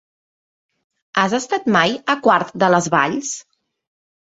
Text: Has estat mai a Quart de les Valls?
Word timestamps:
Has 1.21 1.37
estat 1.39 1.71
mai 1.77 1.95
a 2.17 2.19
Quart 2.27 2.59
de 2.67 2.75
les 2.77 2.93
Valls? 3.01 3.35